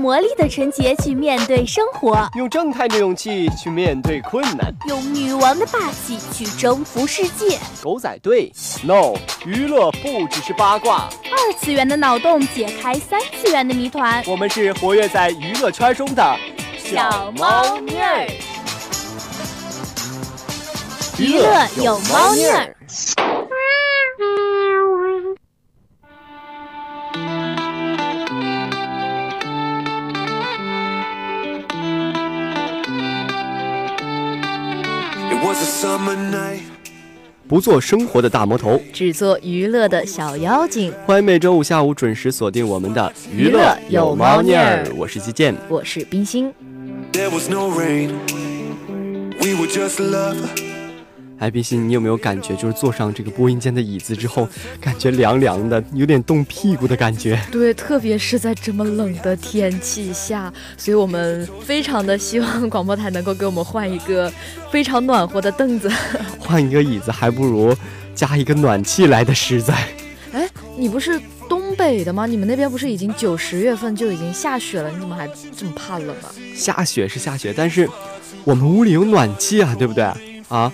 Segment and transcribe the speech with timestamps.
[0.00, 7.58] 魔力的纯洁去面对生活，用正太的勇气去面对困难，用女王的霸气去征服世界。
[7.82, 8.50] 狗仔队
[8.82, 11.10] ，no，娱乐不只是八卦。
[11.30, 14.24] 二次元的脑洞解开三次元的谜团。
[14.26, 16.36] 我们是活跃在娱乐圈中的
[16.78, 18.26] 小猫腻儿，
[21.18, 22.74] 娱乐有猫腻儿。
[37.50, 40.92] 不做生活的大魔头，只做娱乐的小妖精。
[41.04, 44.86] 欢迎每周五下午准时锁定我们的娱乐有猫腻儿。
[44.96, 46.54] 我是季建，我是冰心。
[51.40, 54.46] 哎，冰心，你有没有感觉，就是坐上这个播音间的椅子之后，
[54.78, 57.40] 感觉凉凉的，有点冻屁股的感觉？
[57.50, 64.30] 对，特别是在这么冷的天气下，所以我们非常的希望广播台能够给我们换一个
[64.70, 65.90] 非常暖和的凳子，
[66.38, 67.74] 换一个椅子，还不如
[68.14, 69.74] 加一个暖气来的实在。
[70.32, 70.46] 哎，
[70.76, 71.18] 你不是
[71.48, 72.26] 东北的吗？
[72.26, 74.90] 你们那边不是已经九十月份就已经下雪了？
[74.90, 76.28] 你怎么还这么怕冷啊？
[76.54, 77.88] 下雪是下雪，但是
[78.44, 80.04] 我们屋里有暖气啊，对不对
[80.48, 80.70] 啊？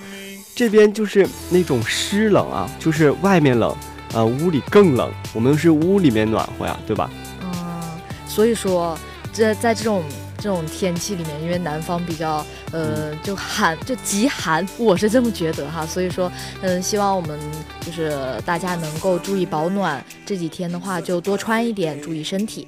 [0.56, 3.76] 这边就是那种湿冷啊，就是外面冷，
[4.14, 5.12] 呃，屋里更冷。
[5.34, 7.10] 我们是屋里面暖和呀，对吧？
[7.42, 7.82] 嗯，
[8.26, 8.98] 所以说，
[9.34, 10.02] 这在这种
[10.38, 15.84] 这种天气里面，因为南方比较呃就寒就极寒，我是这么觉得哈。
[15.84, 17.38] 所以说，嗯，希望我们
[17.84, 20.02] 就是大家能够注意保暖。
[20.24, 22.66] 这几天的话，就多穿一点，注意身体。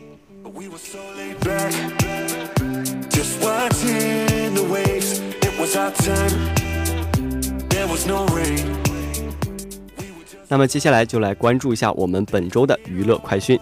[10.48, 13.58] 那么接下来就来关注一下我们本周的娱乐快讯。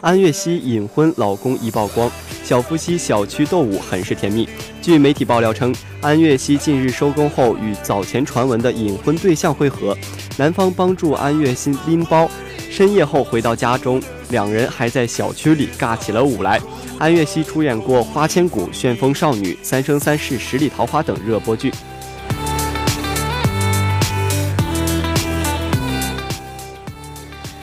[0.00, 2.10] 安悦熙隐婚，老公一曝光，
[2.42, 4.48] 小夫妻小区斗舞很是甜蜜。
[4.82, 9.96] 据媒体爆料称，安悦熙近日收工后与早前传闻的隐婚对象会合，
[10.36, 12.28] 男方帮助安悦熙拎包。
[12.70, 14.02] 深夜后回到家中，
[14.34, 16.60] 两人还在小区里尬起了舞来。
[16.98, 21.72] 安悦溪出演过《花千骨》《旋风少女》《三生三世十里桃花》等热播剧。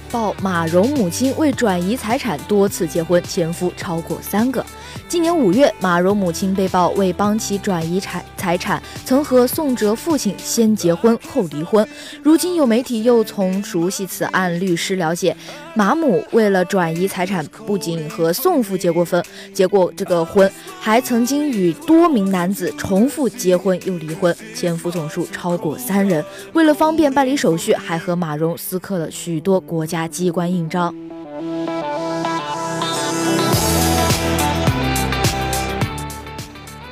[0.09, 4.65] 报马蓉母亲为转移财产多次结婚，前夫超过三个。
[5.11, 11.85] 今年五月，马蓉母亲被曝为帮其转移财财产，曾和宋哲父亲先结婚后离婚。
[12.23, 15.35] 如今有媒体又从熟悉此案律师了解，
[15.73, 19.21] 马母为了转移财产，不仅和宋父结过婚，
[19.53, 20.49] 结过这个婚，
[20.79, 26.23] 还曾经与多名男子重复结婚又离婚，前夫总数超过三人。
[26.53, 30.95] 为了方便办理手续，还和马蓉私刻了许多国家机关印章。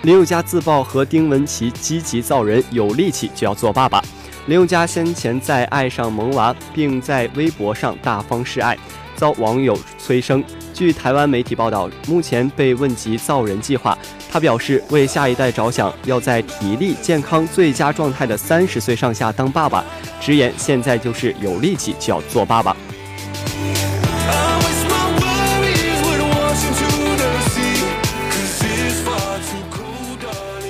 [0.04, 4.02] 林宥嘉自曝和丁文琪积极造人，有力气就要做爸爸。
[4.46, 8.78] 林宥嘉先前在爱上萌娃，并在微博上大方示爱，
[9.18, 10.42] 遭网友催生。
[10.74, 13.98] 据台湾媒体报道，目前被问及造人计划，
[14.32, 19.84] 他表示为下一代着想，要在体力健康最佳状态的三十岁上下当爸爸。
[20.22, 22.74] 直言现在就是有力气就要做爸爸。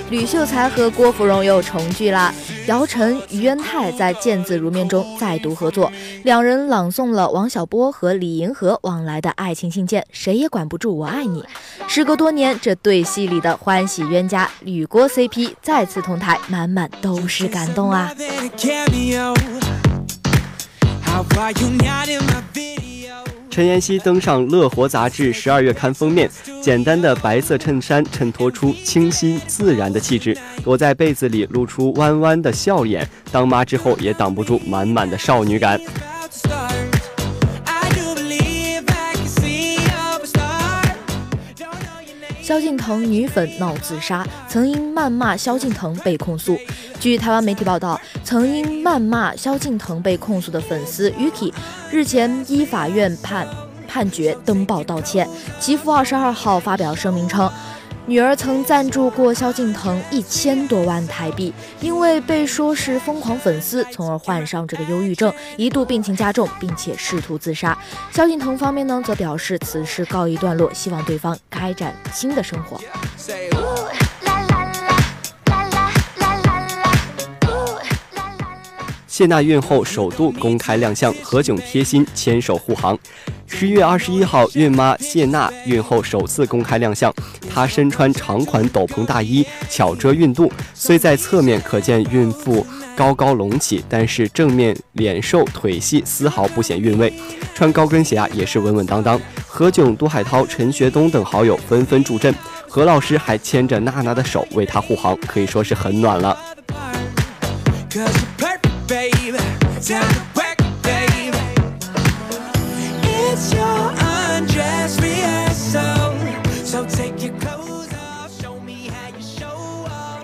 [0.09, 2.33] 吕秀才和郭芙蓉又重聚啦！
[2.67, 5.91] 姚晨、于渊泰在《见字如面》中再度合作，
[6.23, 11.43] 两人朗诵了王小波和李银河往来的爱情信件，谁也管不住我爱你。
[11.87, 18.11] 时隔多年，这对戏里的欢喜冤家吕郭 CP 再次同台，满满都是感动啊！
[23.49, 26.29] 陈妍希登上《乐活》杂志十二月刊封面，
[26.61, 33.07] 简单的白色衬衫衬托出清新自然的气质，躲在被子里露出弯弯的笑眼。
[33.31, 35.79] 当妈之后也挡不住满满的少女感。
[42.49, 46.57] 萧敬腾女粉闹自杀，曾因谩骂萧敬腾被控诉。
[46.99, 51.53] 据台湾媒体报道，曾因谩骂萧敬腾被控诉的粉丝 Yuki，
[51.91, 53.47] 日前依法院判
[53.87, 55.29] 判决登报道歉。
[55.59, 57.47] 其父二十二号发表声明称。
[58.09, 67.77] 女儿曾赞助过萧敬腾一千多万台币，因为被说是疯狂粉丝，从而患上这个忧郁症，一度病情加重，并且试图自杀。
[68.11, 72.81] 萧敬腾方面呢，则表示此事告一段落，希望对方开展新的生活。
[79.19, 82.97] 谢娜孕后首度公开亮相，何炅贴心牵手护航。
[83.47, 87.13] 十一月二十一号，孕妈谢娜孕后首次公开亮相，
[87.53, 97.13] 她身穿长款斗篷大衣，巧遮孕肚，虽在侧面可见孕妇高高隆起，但是正面脸瘦腿细，丝毫不显孕味。
[97.53, 99.19] 穿高跟鞋啊，也是稳稳当当。
[99.45, 102.33] 何炅、杜海涛、陈学冬等好友纷纷助阵，
[102.69, 106.39] 何老师还牵着娜娜的手为她护航，可以说是很暖了。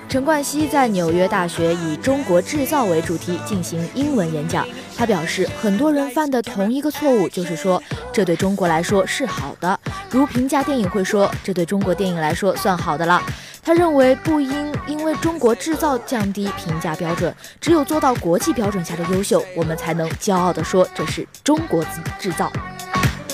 [0.10, 4.68] 陈冠希在纽约大学以“中国制造”为主题进行英文演讲。
[4.98, 7.82] 他表示，很多人犯的同一个错误就是说，
[8.12, 9.80] 这对中国来说是好的，
[10.10, 13.22] 如评价电影会说，这对中国电影来说算好的了。
[13.66, 21.84] 他认为不应因为中国制造降低评价标准，只有做到国际标准下的优秀，我们才能骄傲地说这是中国
[22.20, 22.52] 制造。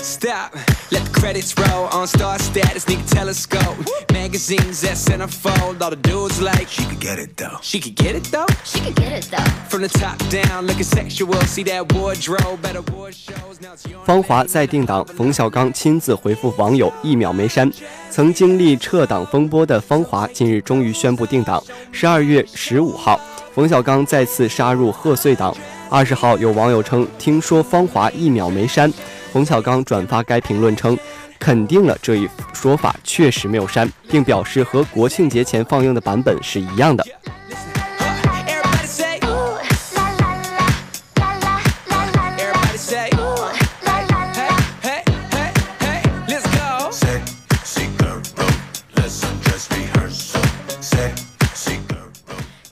[0.02, 0.52] Stop,
[0.90, 3.76] let the credits roll on star status, need a telescope.
[4.12, 7.56] Magazines that centerfold, all the dudes like she could get it though.
[7.62, 8.46] She could get it though.
[8.64, 9.44] She could get it though.
[9.68, 13.60] From the top down, looking sexual, see that wardrobe, better ward shows.
[13.60, 14.04] Now it's your.
[14.04, 17.70] 芳华再定档，冯小刚亲自回复网友一秒没删。
[18.10, 21.62] 曾经历撤档风波的芳华，近日终于宣布定档，
[21.92, 23.20] 十二月十五号，
[23.54, 25.56] 冯小刚再次杀入贺岁档。
[25.88, 28.92] 二十号，有网友称，听说芳华一秒没删。
[29.32, 30.96] 冯小刚转发该评论称，
[31.38, 37.02] 肯定了这一说法确实没有删，并表示和国庆节前放映的版本是一样的。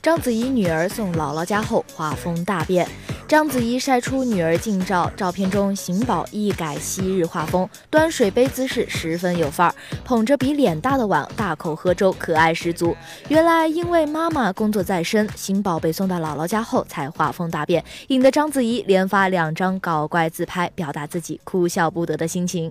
[0.03, 2.87] 章子怡女儿送姥姥家后，画风大变。
[3.31, 12.93] 章子怡晒出女儿近照，照片中邢宝一改昔日画风，端水杯姿势十分有范儿，捧着比脸大的碗大口喝粥，可爱十足。
[13.29, 22.69] 原来因为妈妈工作在身，邢宝被送到姥姥家后才画风大变，引得章子怡连发两张搞怪自拍，表达自己哭笑不得的心情。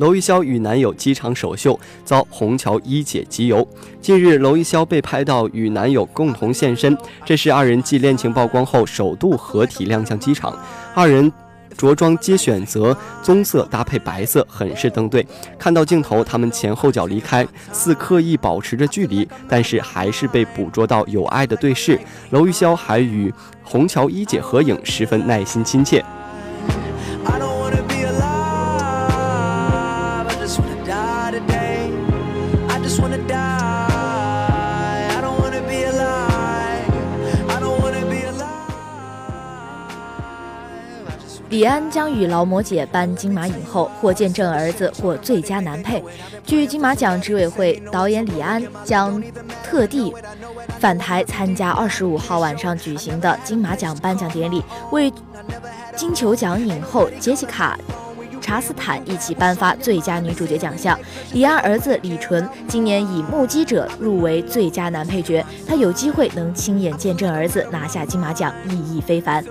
[0.00, 3.66] 娄艺潇与男友机场首秀遭虹桥一姐集邮。
[4.00, 10.58] 近日，娄艺潇被拍到与男友共同现身，这是二人继恋情曝光后首度合体亮相机场。
[10.94, 11.30] 二人
[11.76, 15.26] 着装皆选择棕色搭配白色，很是登对。
[15.58, 22.00] 看到镜头，他们前后脚离开，似刻意保持着距离，但是还是被捕捉到有爱的对视。
[22.30, 23.30] 娄艺潇还与
[23.62, 26.02] 虹桥一姐合影，十分耐心亲切。
[41.60, 46.02] 李安将与劳模姐颁金马影后，或见证儿子，获最佳男配。
[46.42, 49.22] 据金马奖执委会，导演李安将
[49.62, 50.10] 特地
[50.78, 55.12] 返台参加二十五号晚上举行的金马奖颁奖典礼，为
[55.94, 57.78] 金球奖影后杰西卡。
[58.50, 60.98] 查斯坦一起颁发最佳女主角奖项。
[61.32, 69.44] 李安儿子李纯今年以《目击者》入围最佳男配角，他有机会能亲眼见证儿子拿下金马奖，意义非凡。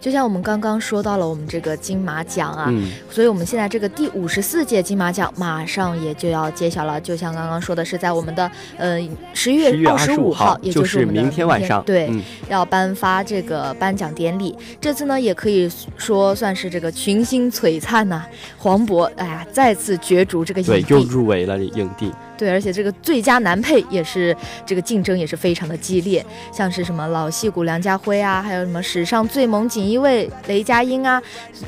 [0.00, 2.72] 就像我们刚刚说到了我们这个金马奖啊，
[3.10, 6.98] 所以我们现在这个第五十四届金马奖马上也就要揭晓了。
[6.98, 8.98] 就像刚刚说的是在我们的呃
[9.34, 12.10] 十一月二十五号，也就是我们的明天晚上，对，
[12.48, 14.56] 要颁发这个颁奖典礼。
[14.80, 18.24] 这次呢，也可以说算是这个群星璀璨呐，
[18.56, 22.10] 黄渤哎呀再次角逐这个影帝，对，又入围了影帝。
[22.36, 24.36] 对，而且这个最佳男配也是
[24.66, 31.22] 这个竞争也是非常的激烈，像是什么老戏骨梁家辉啊，还有什么史上最萌锦衣卫雷佳音啊，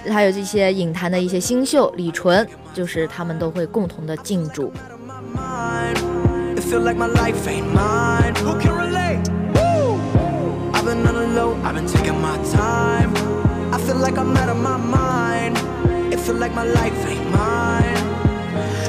[0.08, 4.72] 还有这些影坛的一些新秀李纯，就是他们都会共同的竞逐。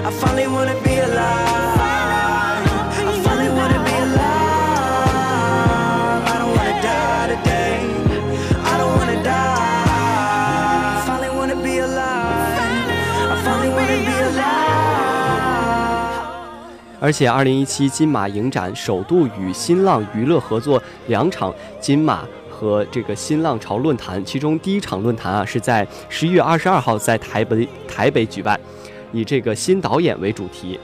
[0.07, 2.63] I finally wanna be alive.
[2.95, 4.23] I finally wanna be alive.
[6.23, 7.83] I don't wanna die today.
[8.63, 9.33] I don't wanna die.
[10.95, 12.87] I finally wanna be alive.
[13.31, 14.63] I finally wanna be alive.
[17.01, 28.57] 而且，二零一七金马影展首度与新浪娱乐合作两场金马和这个新浪潮论坛，其中第一场论坛啊是在十一月二十二号在台北台北举办，
[29.11, 30.79] 以这个新导演为主题。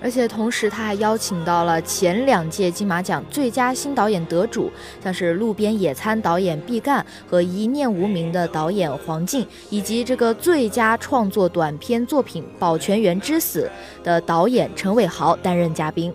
[0.00, 4.70] 而且同时，他还邀请到了前两届金马奖最佳新导演得主，
[5.02, 13.68] 像是《路边野餐》导演毕赣和《一念无名》的导演黄静，以及这个最佳创作短片作品《保全员之死》
[14.04, 16.14] 的导演陈伟豪担任嘉宾。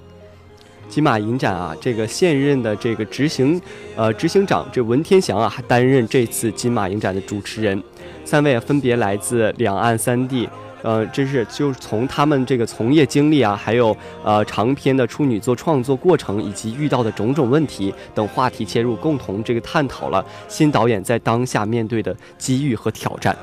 [0.88, 3.60] 金马影展啊，这个现任的这个执行
[3.98, 7.84] 呃执行长这文天祥啊，还担任这次金马影展的主持人。
[8.24, 10.48] 三位分别来自两岸三地。
[10.84, 23.36] 呃，真是就是从他们这个从业经历啊，还有呃长篇的处女作创作过程以及遇到的种种问题等话题切入，共同这个探讨了新导演在当下面对的机遇和挑战。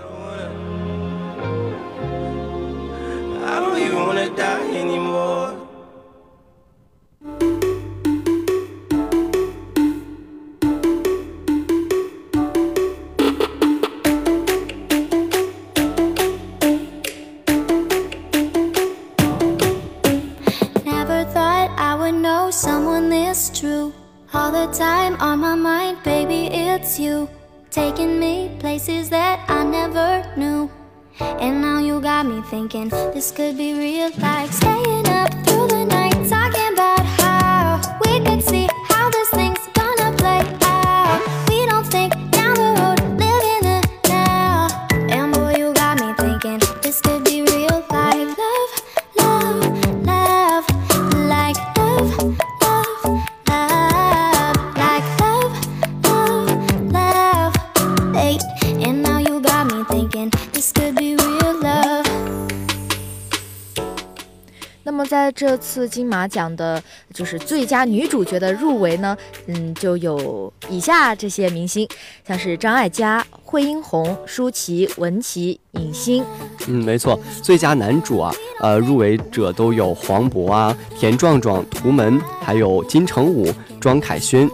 [65.61, 71.87] 次金马奖的，就是最佳女主角的入围呢，嗯，就有以下这些明星，
[72.27, 76.25] 像是张艾嘉、惠英红、舒淇、文淇、影星。
[76.67, 84.51] 嗯，没错，最佳男主啊，呃，入围者都有黄渤啊、田壮壮、图门，还有金城武、庄凯勋。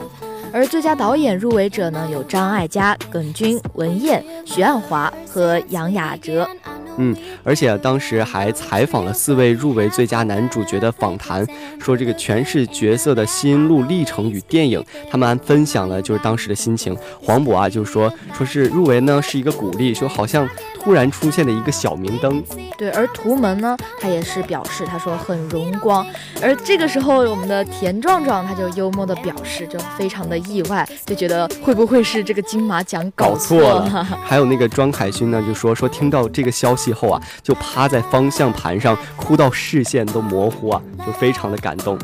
[0.57, 6.49] 而最佳导演入围者呢，有张艾嘉、耿军、文彦、徐岸华和杨雅哲。
[6.97, 11.47] 嗯，而且当时还采访了四位入围最佳男主角的访谈，
[11.79, 16.97] 说这个诠释角色的心路历程与电影，他们分享了就是当时的心情。
[17.23, 20.49] 黄渤啊，就说说是入围呢是一个鼓励，说好像
[20.87, 22.41] 突然出现的一个小明灯。
[22.79, 26.07] 对，而图门呢，他也是表示，他说很荣光。
[26.41, 34.05] 而这个时候，我们的田壮壮他就幽默的表示，就非常的意外，就觉得会不会是这个金马奖搞错错了。
[34.25, 41.99] 还有那个庄凯勋呢，就说说听到这个消息后啊，就趴在方向盘上哭到视线都模糊啊，就非常的感动。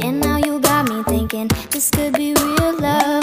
[0.00, 3.19] And now you got me thinking this could be real love.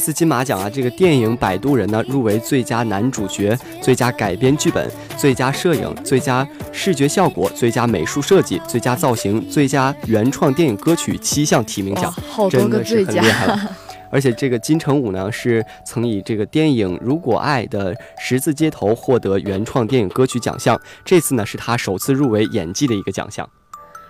[0.00, 12.12] 次金马奖啊，这个电影《摆渡人》呢入围最佳男主角、最佳改编剧本、最佳摄影、最佳视觉效果、最佳美术设计、最佳造型、最佳原创电影歌曲七项提名奖，
[12.50, 13.76] 真的是很厉害了。
[14.12, 23.48] 而且这个金城武呢，是曾以这个电影《如果爱》的《十字街头》获得原创电影歌曲奖项，这次呢是他首次入围演技的一个奖项。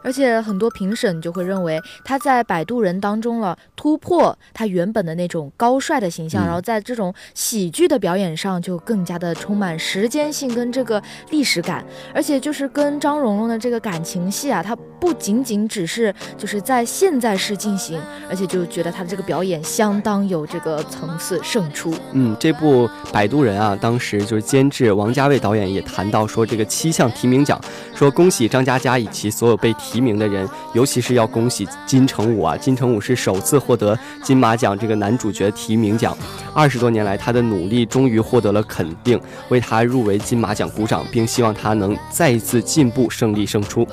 [0.03, 21.93] 而且很多评审就会认为他在《摆渡人》当中了突破他原本的那种高帅的形象，嗯然后在这种喜剧的表演上就更加的充满时间性跟这个历史感，而且就是跟张荣荣的这个感情戏啊，他不仅仅只是就是在现在式进行，而且就觉得他的这个表演相当有这个层次胜出。
[22.13, 27.61] 嗯，这部《摆渡人》啊，当时就是监制王家卫导演也谈到说，这个七项提名奖，
[27.95, 32.57] 说恭喜张嘉佳以及所有被提提名的人，尤其是要恭喜金城武啊！
[32.57, 36.17] 金城武是首次获得金马奖这个男主角提名奖，
[36.55, 43.85] 二十多年来他的努力终于获得了肯定，为他入围金马奖鼓掌，并希望他能再一次进步，胜利胜出。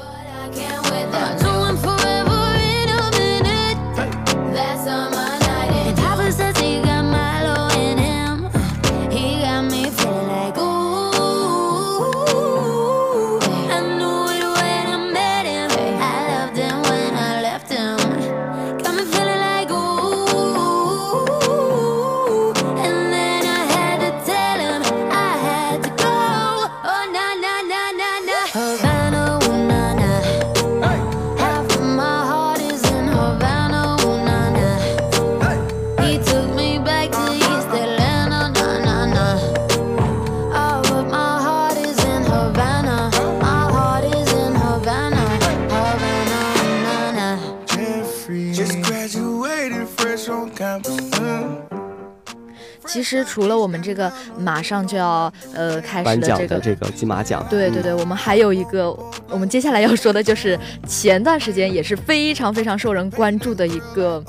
[52.85, 58.89] 其实除了我们这个马上就要呃开始的这个这个金马奖，对对对，我们还有一个，
[59.29, 64.23] 我们接下来要说的就是前段时间也是非常非常受人关注的一个，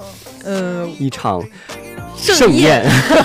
[0.45, 1.41] 呃，一场
[2.19, 2.85] 盛宴，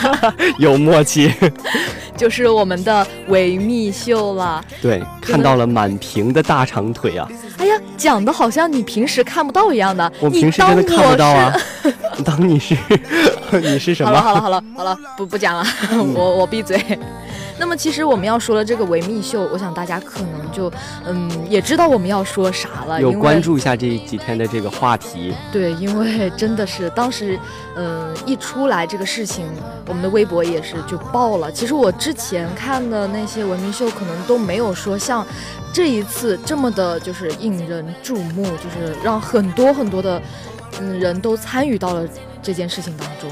[0.60, 1.32] 有默契。
[2.16, 7.28] 就是我们的维密秀了，对，看到了满屏的大长腿啊！
[7.58, 11.52] 哎呀，讲的好像你平时看不到一样的，我平时真的看不到啊！
[12.24, 12.78] 当你是
[13.52, 14.14] 你是什么？
[14.14, 15.66] 好了好了好了好了，不不讲了，
[16.14, 16.80] 我我闭嘴。
[17.60, 20.72] 那么其实我们要说的这个维密秀，我想大家可能就
[21.06, 25.34] 嗯也知道我们要说啥了，有关注一下这几天的这个话题。
[25.52, 27.40] 对，因为真的是当时
[27.76, 29.46] 嗯一出来这个事情，
[29.88, 31.52] 我们的微博也是就爆了。
[31.52, 35.26] 其实我之前看的那些维密秀，可能都没有说像
[35.72, 40.22] 这一次这么的，就是引人注目，就是让很多很多的
[40.82, 42.08] 嗯人都参与到了
[42.42, 43.30] 这件事情当中。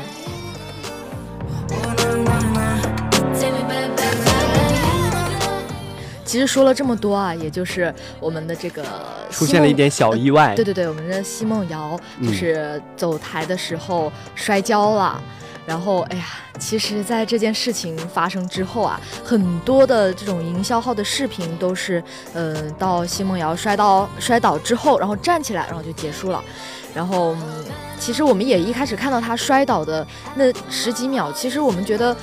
[6.31, 8.85] 其实说了这么多啊，也就是我们的这个
[9.29, 10.55] 出现了一点小意外。
[10.55, 15.21] 对对对，我们的奚梦瑶就是走台的时候摔跤了，
[15.65, 16.23] 然后哎呀，
[16.57, 22.01] 其实，在这件事情发生之后啊，很多的这种营销号的视频都是，
[22.33, 26.41] 嗯，到奚梦瑶摔倒摔倒之后，然后站起来，然后就结束了。
[26.95, 27.35] 然后，
[27.99, 32.15] 其实我们也一开始看到她摔倒的那十几秒，其实我们觉得。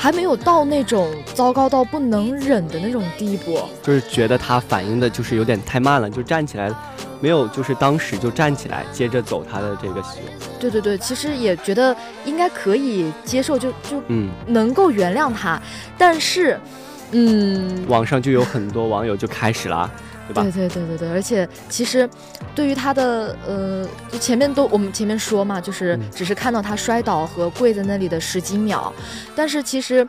[0.00, 6.72] 还没有到那种糟糕到不能忍的那种地步，就是觉得他反应的就是有点太慢了，就站起来，
[7.20, 10.20] 没有就是当时就站起来，接着走他的这个学。
[10.58, 15.60] 对对对，其实也觉得应该可以接受，就就嗯能够原谅他，
[15.98, 16.58] 但是，
[17.10, 19.90] 嗯，网上就有很多网友就开始了。
[20.34, 22.08] 对对对对对，而且其实，
[22.54, 28.92] 对于他的呃，就前面都我们前面说嘛，就是只是看到他摔倒和跪在那里的十几秒，
[29.34, 30.06] 但是其实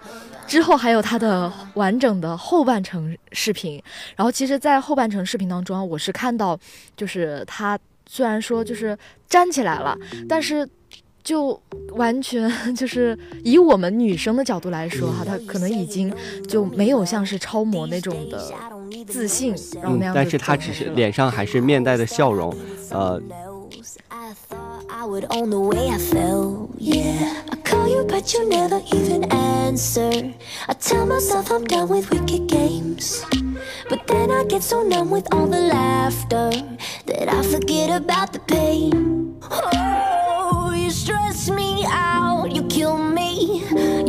[0.48, 3.82] 之后还有他的完整的后半程视频。
[4.16, 6.60] 然后其实，在后半程视频当中，我是看到，
[6.96, 10.68] 就是他虽然说就是站起来了，但是。
[11.24, 11.60] 就
[11.92, 16.14] 完全 就是以我们女生的角度来说哈，她可能已经
[16.48, 18.54] 就没有像是超模那种的
[19.08, 20.14] 自信，然后那样。
[20.16, 22.54] 但是她只是脸上还是面带的笑容，
[22.90, 23.22] 呃。
[39.52, 39.91] stress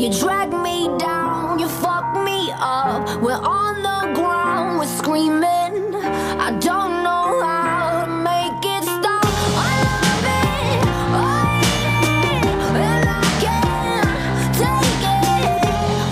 [0.03, 3.23] you drag me down, you fuck me up.
[3.23, 5.95] We're on the ground, we're screaming.
[5.95, 9.25] I don't know how to make it stop.
[9.25, 10.83] I love it,
[11.15, 11.25] I
[11.63, 14.11] hate it, and I can't
[14.59, 15.63] take it,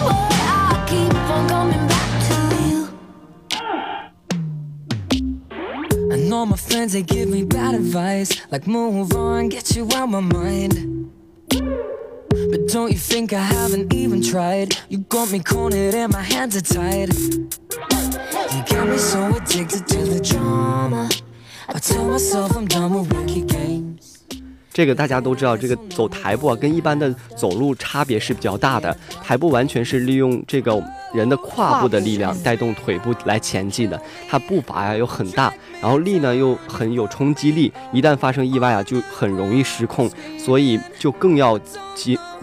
[0.07, 2.37] but I keep on coming back to
[2.69, 2.79] you.
[6.13, 10.07] I know my friends they give me bad advice, like move on, get you out
[10.07, 10.87] my mind.
[12.51, 14.77] But don't you think I haven't even tried?
[14.89, 17.15] You got me cornered and my hands are tied.
[18.51, 21.09] You got me so addicted to the drama.
[21.69, 24.17] I tell myself I'm done with wicked games.
[24.73, 28.97] 这个大家都知道，这个走台步啊，跟一般的走路差别是比较大的。
[29.23, 30.83] 台步完全是利用这个
[31.13, 41.59] 人的胯部的力量带动腿部来前进的，它步伐呀又很大，然后力呢又很有冲击力，一旦发生意外啊，就很容易失控，所以就更要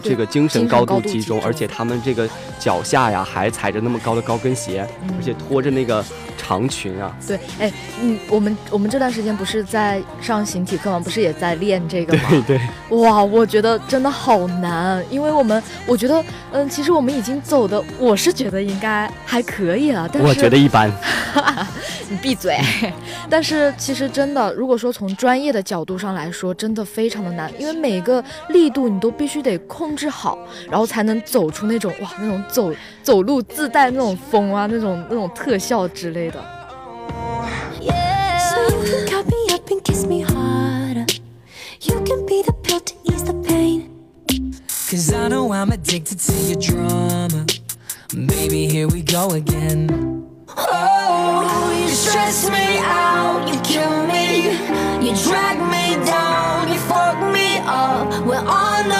[0.02, 6.04] 这个精神高度集中，而且他们这个脚下呀还踩着那么高的高跟鞋，而且拖着那个。
[6.40, 11.00] 长裙啊，对，哎，嗯，我们我们这段时间不是在上形体课吗？
[11.00, 12.22] 不是也在练这个吗？
[12.30, 12.60] 对对。
[12.96, 20.90] 哇，我觉得真的好难，因为我们，我觉得，嗯，其实我们已经走的，我是觉得应该还可以了，但是我觉得一般。
[22.08, 22.56] 你闭嘴。
[23.28, 30.38] 但是其实真的，如果说从专业的角度上来说，真的非常的难，因为每个力度你都必须得控制好，
[30.70, 32.72] 然后才能走出那种哇，那种走
[33.02, 36.42] 走路自带那种风啊，那种那种特效之类的。
[48.10, 49.86] Baby, here we go again.
[50.56, 54.56] Oh, you stress me out, you kill me,
[54.98, 58.08] you drag me down, you fuck me up.
[58.26, 58.97] We're on the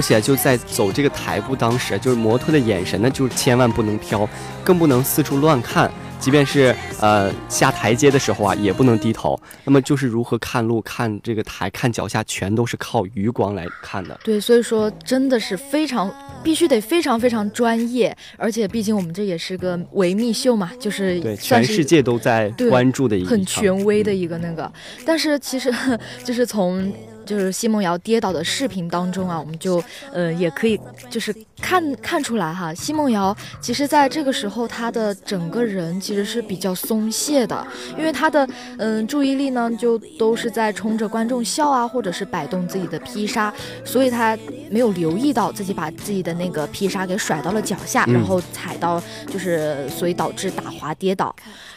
[0.00, 4.26] 而且就在走这个台步，当时就是模特的眼神呢，就是千万不能飘，
[4.64, 5.92] 更不能四处乱看。
[6.18, 9.38] 即便是呃下台阶的时候啊，也不能低头。
[9.64, 14.18] 那么就是如何看路、看这个台、看脚下，全都是靠余光来看的。
[14.24, 16.10] 对，所以说真的是非常
[16.42, 24.72] 必须得非常非常专业，而且毕竟我们这也是个维密秀嘛，就是对全世界都在关注的一个很权威的一个那个。
[25.04, 25.70] 但是其实
[26.24, 26.90] 就是从。
[27.30, 29.80] 就是奚梦瑶跌倒的视频当中啊，我们就
[30.12, 30.76] 呃也可以
[31.08, 37.64] 就是看看出来哈，奚梦瑶其实在这个时候她的整个人其实是比较松懈的，
[37.96, 38.44] 因为她的
[38.78, 44.36] 嗯注意力呢就都是在冲着观众笑啊，或者是摆动自己的披纱，所以她
[44.68, 51.32] 没有留意到自己把自己的那个披纱给甩到了脚下，然后踩到就是所以导致打滑跌倒。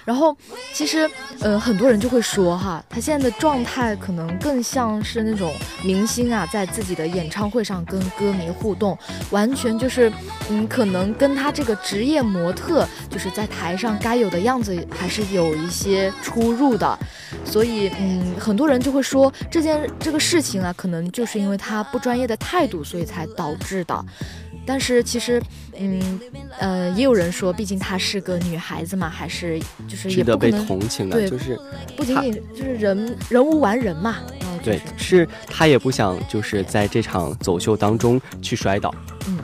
[0.06, 0.36] 然后，
[0.74, 5.43] 其实，呃，很多人就会说哈，她现在的状态可能更像是那种
[5.84, 8.98] 明星啊，在自己的演唱会上跟歌迷互动，
[9.32, 10.12] 完全就是，
[10.50, 16.98] 嗯，可能跟他这个职业模特就是在台上该有的样子还是有一些出入的。
[17.44, 24.06] 所以，嗯，很多人就会说这件这个事情啊，可能就是因为他不专业的态度，所以才导致的。
[24.66, 25.42] 但是其实，
[25.78, 26.20] 嗯，
[26.58, 31.60] 呃，也有人说，毕竟她是个女孩子嘛，还是就是也不被同情的，就是
[31.98, 34.20] 不仅仅就是人人无完人嘛。
[34.64, 38.94] 对，是他也不想就是在这场走秀当中去摔倒。
[39.28, 39.38] 嗯。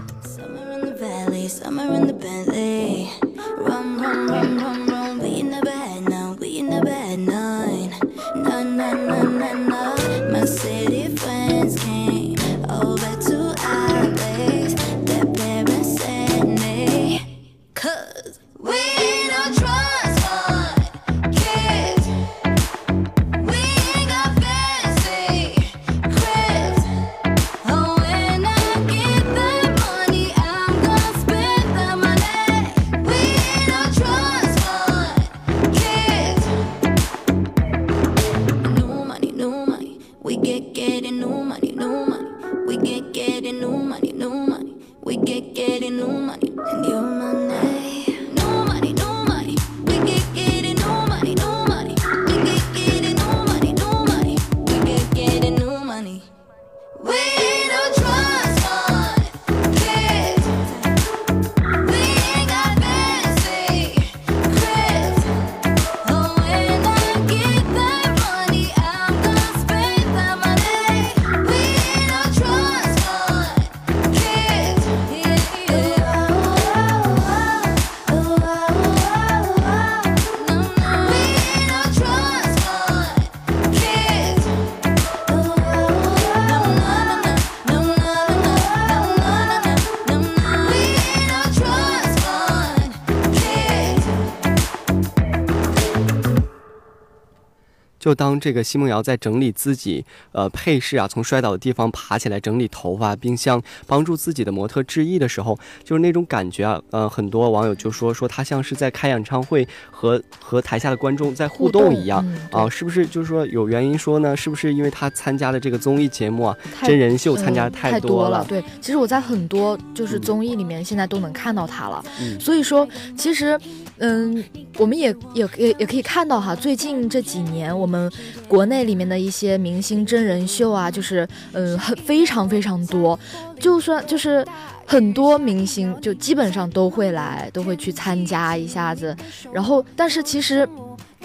[98.09, 113.05] 就当这个奚梦瑶在整理自己呃配饰啊，从摔倒的地方爬起来整理头发，冰箱帮助自己的模特致意的时候，就是那种感觉啊，呃，很多网友就说说她像是在开演唱会和和台下的观众在互动一样啊，是不是？
[113.05, 114.35] 就是说有原因说呢？
[114.35, 118.43] 是不是因为她参加的这个综艺节目啊，真人秀参加的太多了？
[118.45, 122.03] 对，其实我在很多就是综艺里面现在都能看到她了，
[122.39, 123.59] 所以说其实。
[123.99, 124.43] 嗯，
[124.77, 128.11] 我们也也也也可以看到哈，最近这几年我们
[128.47, 133.19] 国内里面的一些明星真人秀啊，就是嗯很非常非常多，
[133.59, 134.45] 就算就是
[134.85, 139.15] 很多明星就基本上都会来，都会去参加一下子，
[139.53, 140.67] 然后但是其实。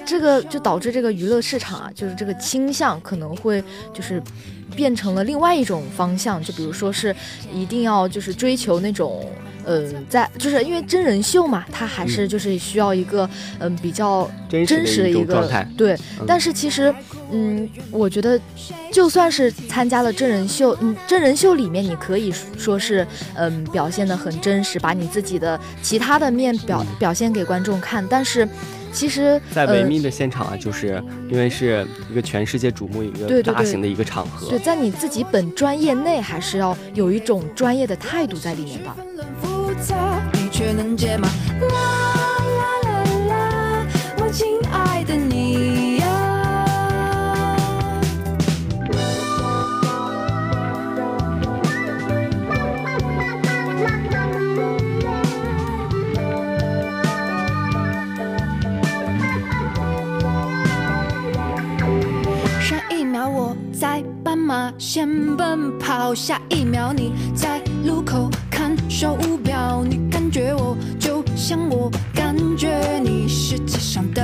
[0.06, 4.22] 这个就导致这个娱乐市场啊，就是这个倾向可能会就是
[4.76, 7.14] 变成了另外一种方向，就比如说是
[7.50, 9.24] 一定要就是追求那种。
[9.64, 15.66] 呃，在就是因为真人秀嘛，它还是就是需要一个嗯比较真实的一个状态。
[15.77, 15.96] 对，
[16.27, 16.94] 但是其实
[17.33, 18.38] 嗯，我觉得
[18.92, 28.48] 就算是参加了真人秀，嗯，真人秀里面你可以说是嗯表现的很真实，把你自己的其他的面表表现给观众看，但是。
[28.94, 34.48] 其实，在维密的现场啊，就是因为是一个全世界瞩目一个大型的一个场合。
[34.48, 38.79] 对，在你自己本专业内，还是要有一种专业的态度在里面
[39.87, 40.25] 的。
[64.79, 74.23] 先奔跑，下一秒你在路口看手表，你感觉我就像我感觉你，世界上的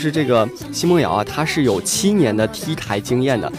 [0.00, 3.52] 就是这个奚梦瑶啊，她是有七年的 T 台经验的，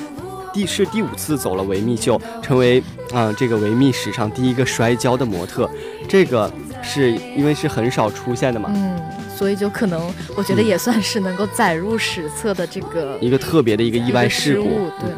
[0.52, 2.82] 第是第五次走了维密秀，成为
[3.14, 5.70] 啊这个维密史上第一个摔跤的模特，
[6.10, 6.52] 这个
[6.82, 9.00] 是因为是很少出现的嘛，嗯，
[9.38, 15.12] 所以就可能我觉得也算是能够载入史册的这个一个特别的一个意外事故，对。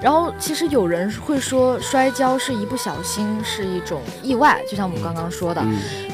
[0.00, 5.62] 然后其实有人会说摔跤是一不小心，是一种意外，就像我们刚刚说的。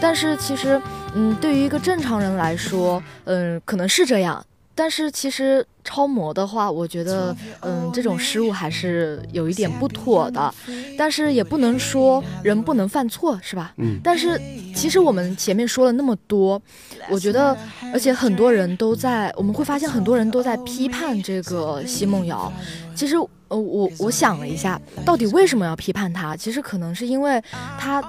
[0.00, 0.80] 但是其实，
[1.14, 4.44] 嗯，对于一个正常人来说，嗯，可能是这样。
[4.74, 10.52] 但是其实超模的话，我觉得，嗯，这种失误还是有一点不妥的。
[10.98, 13.72] 但是也不能说人不能犯错，是吧？
[13.76, 14.00] 嗯。
[14.02, 14.40] 但是
[14.74, 16.60] 其实我们前面说了那么多，
[17.08, 17.56] 我觉得，
[17.92, 22.52] 而且很多人都在，我们会发现很多人都在批判这个奚梦瑶。
[22.94, 23.16] 其实。
[23.48, 26.34] 呃，我我想了一下，到底为什么要批判她？
[26.34, 27.38] 其实可能是因为
[27.78, 28.02] 她，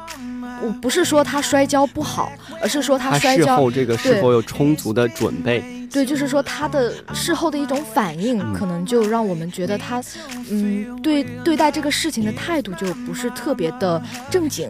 [0.64, 5.62] 我不是说他摔跤不好，而是说他摔跤后这个是否有充足的准备？
[5.96, 10.04] 对，就是说他的事后的一种反应，可能就让我们觉得他，
[10.50, 14.70] 嗯，对对待这个事情的态度就不是特别的正经。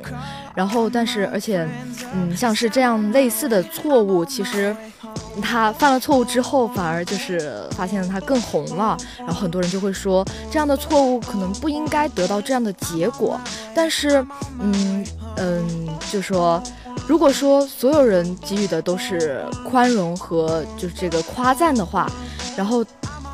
[0.54, 1.68] 然后，但是而且，
[2.14, 4.76] 嗯，像是这样类似的错误，其实。
[5.42, 13.38] 他犯了错误之后，反而就是发现他更红了，然后很多人就会说，这样的错误可能不应该得到这样的结果。
[13.74, 14.26] 但是，
[14.62, 16.64] 嗯嗯，就说，
[17.08, 22.10] 如果说所有人给予的都是宽容和就是这个夸赞的话，
[22.58, 22.84] 然后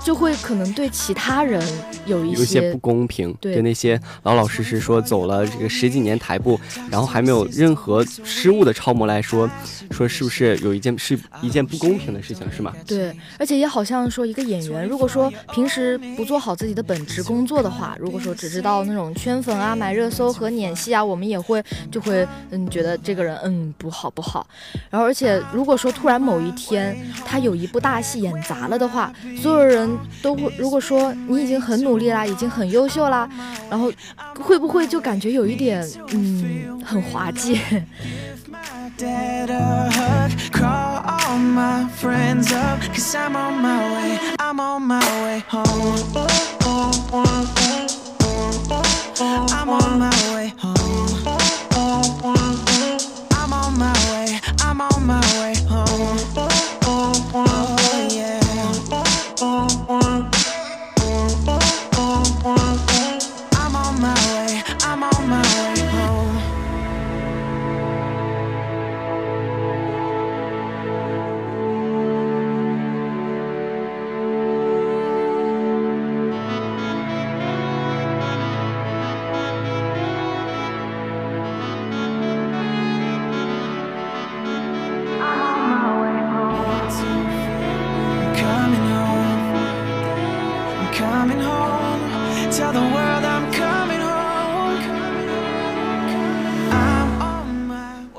[0.03, 1.61] 就会可能对其他人
[2.05, 6.59] 有一有一些不公平，对那些老老实实说走了这个十几年台步，
[6.89, 9.49] 然后还没有任何失误的超模来说，
[9.91, 12.73] 说是不是有一件是一件不公平的事情，是吗？
[12.85, 24.47] 对，而且也好像说一个演员，如果说平时不做好自己的本职工作的话，如果说只知道那种圈粉啊、买热搜和演戏啊，我们也会就会嗯觉得这个人嗯不好不好。
[24.89, 29.90] 然后而且如果说突然某一天他有一部大戏演砸了的话，所有人
[30.21, 33.27] 都会如果说你已经很努力啦，已经很优秀啦，
[33.69, 33.91] 然后
[34.39, 37.59] 会不会就感觉有一点嗯很滑稽？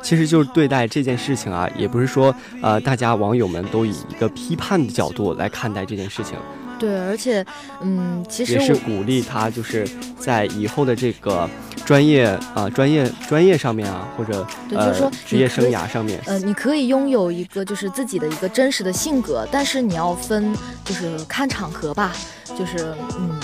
[0.03, 6.37] 其实就是对待这件事情啊，也不是说呃大家网友们都以一个批判的角度来看待这件事情，
[6.79, 7.45] 对，而且
[7.81, 11.49] 嗯，其实也是鼓励他就是在以后的这个
[11.87, 22.13] 专业啊、专业专业上面啊，或者呃对就是说职业生涯上面，呃，你可以拥有一个就是自己的一个真实的性格，但是你要分，就是看场合吧，
[22.59, 23.41] 就是嗯，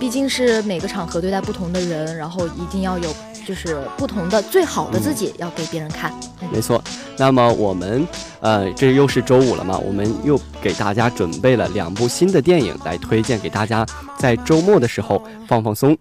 [0.00, 3.14] 毕竟是每个场合对待不同的人，然后一定要有
[3.46, 6.10] 就是不同的最好的自己要给别人看。
[6.40, 6.82] 嗯没错。
[7.18, 8.08] 那么我们
[8.40, 13.86] 呃这又是周五了嘛，我们又给大家准备了两部新的电影来推荐给大家，
[14.18, 15.96] 在周末的时候放放松。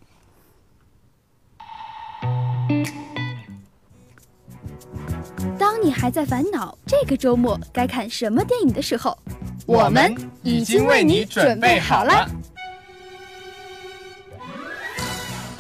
[5.58, 9.16] 当你还在烦恼这个周末该看什么电影的时候，
[9.66, 12.26] 我们已经为你准备好了。。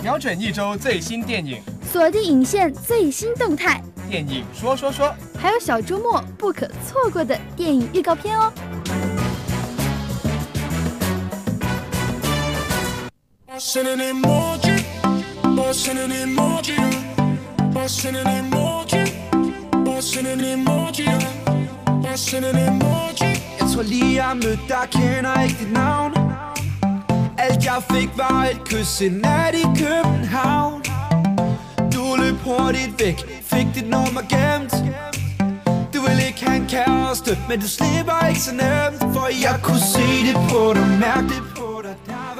[0.01, 8.51] 瞄准一周最新电影，锁定影线最新动态，电影说说说，还有小周末不可错过的电影预告片哦。
[13.45, 14.85] Bussin' an emoji,
[15.43, 16.77] bussin' an emoji,
[17.73, 19.11] bussin' an emoji,
[19.83, 21.05] bussin' an emoji,
[22.01, 23.25] bussin' an emoji.
[23.59, 26.13] Jeg tror lige jeg mødte dig, kender ikke dit navn
[27.39, 30.81] Alt jeg fik var et kys en nat i København.
[31.93, 34.73] Du løb hurtigt væk, fik dit nummer gemt.
[35.93, 39.85] Du vil ikke have en kæreste, men du slipper ikke så nemt For jeg kunne
[39.95, 41.58] se det på dig, mærke det på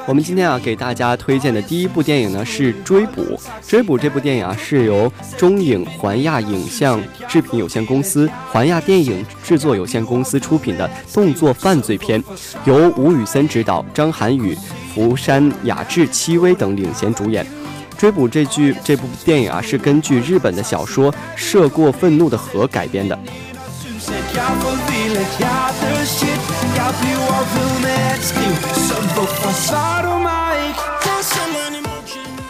[0.06, 3.22] 我们今天啊给大家推荐的第一部电影呢是《追捕》。
[3.66, 12.22] 《追捕》这部电影啊是由中影环亚影像制品有限公司、环亚电影制作有限公司出品的动作犯罪片，
[12.64, 14.56] 由吴宇森执导，张涵予、
[14.92, 17.44] 福山雅治、戚薇等领衔主演。
[17.96, 23.18] 《追捕》这剧这部电影啊是根据日本的小说《涉过愤怒的河》改编的。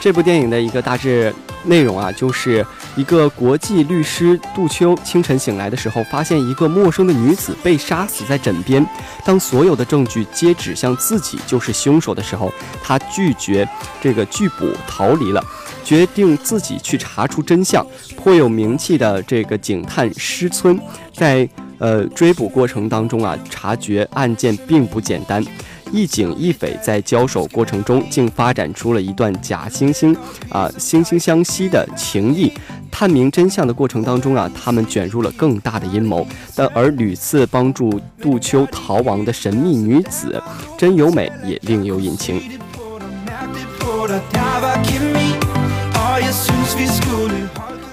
[0.02, 2.64] 这部电影的一个大致内容啊，就是
[2.96, 8.84] 一个国际律师杜秋清晨醒来的时候，发现一个陌生的女子被杀死在枕边。
[9.26, 12.50] 当所有的证据皆指向自己就是凶手的时候，
[12.82, 13.68] 他拒绝
[14.00, 15.44] 这个拒捕，逃离了，
[15.84, 17.86] 决定自己去查出真相。
[18.16, 20.80] 颇有名气的这个警探施村，
[21.14, 21.46] 在
[21.80, 25.44] 呃追捕过程当中啊，察觉案件并不简单。
[25.92, 30.16] 一警一匪在交手过程中，竟发展出了一段假惺惺
[30.48, 32.52] 啊惺惺相惜的情谊。
[32.92, 36.24] 探明真相的过程当中啊，他们卷入了更大的阴谋。
[36.54, 40.40] 但而屡次帮助杜秋逃亡的神秘女子
[40.78, 42.40] 真由美也另有隐情。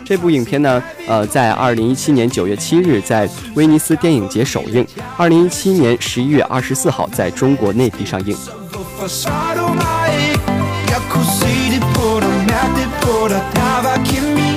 [0.07, 8.33] 这部影片呢，呃，在二零一七年九月七日在威尼斯电影节首映，二零一七年十一月二十四号在中国内地上映。
[8.71, 10.39] Hvorfor svarer du mig ikke?
[10.87, 14.51] Jeg kunne se det på dig, mærke det på dig, der var kemi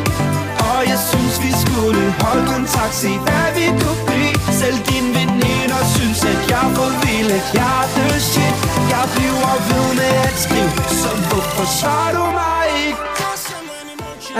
[0.70, 5.82] Og jeg synes vi skulle holde kontakt, se hvad vi kunne blive Selv din veninder
[5.94, 8.54] synes at jeg får vildt hjerteshit
[8.92, 9.60] love you, I'll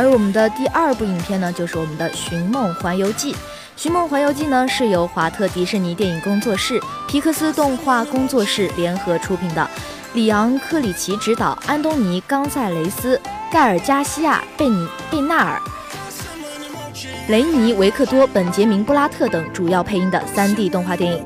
[0.01, 3.35] 而我们的第二部影片呢，就是我们的《寻梦环游记》。
[3.77, 9.69] 《寻梦环游记》呢，是由华特迪士尼电影工作室、皮克斯动画工作室联合出品的，
[10.15, 13.21] 里昂·克里奇执导，安东尼·冈塞雷斯、
[13.53, 15.61] 盖尔·加西亚、贝尼贝纳尔、
[17.29, 21.23] 雷尼·维克多、本杰明·布拉特等主要配音的 3D 动画电影。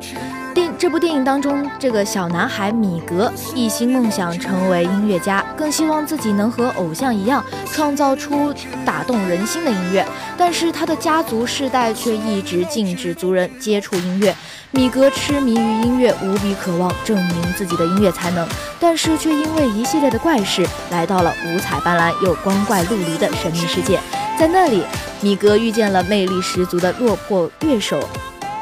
[0.55, 10.07] 电这部电影当中，这个小男孩米格一心梦想成为音乐家，更希望自己能和偶像一样，创造出打动人心的音乐。
[10.37, 14.35] 但是他的家族世代却一直禁止族人接触音乐。
[14.71, 18.47] 米格痴迷于音乐，无比渴望证明自己的音乐才能，
[18.79, 23.99] 但是却因为一系列的怪事，来到了五彩斑斓又光怪陆离的神秘世界。
[24.39, 24.85] 在那里，
[25.21, 28.09] 米格遇见了魅力十足的落魄乐手。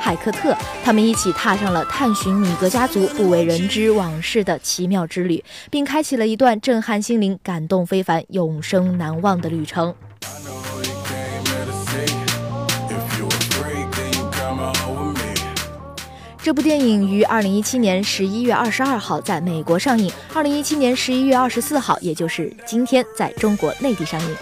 [0.03, 0.53] 海克特，
[0.85, 9.95] 他们一起踏上了探寻米格家族不为人知往事的奇妙之旅，并开启了一段震撼心灵、感动非凡、永生难忘的旅程。
[16.43, 24.37] 这部电影于二零一七年十一月二十二号在美国上映，二零一七年十一月二十四号，也就是今天，在中国内地上映。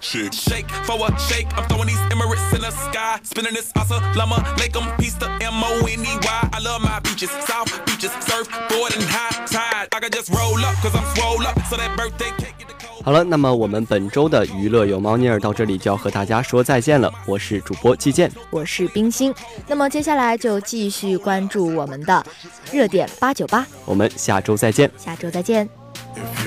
[0.00, 0.30] Do buy.
[0.30, 0.32] Shake.
[0.32, 1.46] Shake for a shake.
[1.56, 3.18] I'm throwing these Emirates in the sky.
[3.22, 4.44] Spinning this asa llama.
[4.58, 6.48] Lake 'em, piece the M O N E Y.
[6.52, 7.30] I love my beaches.
[7.46, 8.10] South beaches.
[8.20, 9.88] Surfboard and high tide.
[9.92, 11.58] I can just roll up, cause I'm swole up.
[11.68, 13.04] So that birthday cake get the cold.
[13.04, 17.12] 好了，那么我们本周的娱乐有猫腻儿到这里就要和大家说再见了。
[17.26, 19.34] 我是主播季健，我是冰心，
[19.66, 22.24] 那么接下来就继续关注我们的
[22.72, 24.90] 热点八九八，我们下周再见。
[24.98, 25.68] 下周再见。
[26.14, 26.44] If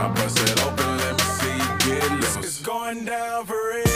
[0.00, 2.36] Now bust it open, let me see you get loose.
[2.36, 3.89] It's going down for